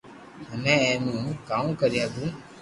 ھمي 0.49 0.75
اي 0.85 0.93
مي 1.03 1.11
ھون 1.21 1.33
ڪاو 1.49 1.67
ڪري 1.79 1.99
ھگو 2.05 2.25